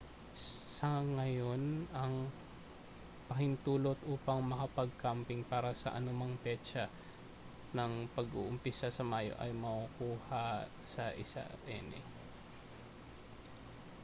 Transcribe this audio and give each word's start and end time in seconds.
sa 0.77 0.91
gayon 1.17 1.63
ang 2.01 2.15
pahintulot 3.29 3.99
upang 4.13 4.39
makapag-camping 4.51 5.41
para 5.51 5.71
sa 5.81 5.89
anumang 5.99 6.33
petsa 6.43 6.83
ng 7.77 7.93
pag-uumpisa 8.17 8.87
sa 8.93 9.03
mayo 9.11 9.33
ay 9.43 9.51
makukuha 9.65 10.45
sa 10.93 11.03
1 11.13 11.21
ene 11.79 12.01